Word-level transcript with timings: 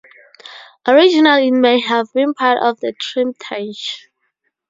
Originally, 0.87 1.49
it 1.49 1.51
may 1.51 1.79
have 1.79 2.11
been 2.15 2.33
part 2.33 2.57
of 2.57 2.83
a 2.83 2.91
triptych. 2.91 4.09